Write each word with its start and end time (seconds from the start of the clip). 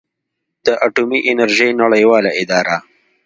د 0.65 0.67
اټومي 0.85 1.19
انرژۍ 1.29 1.71
نړیواله 1.81 2.29
اداره 2.41 2.75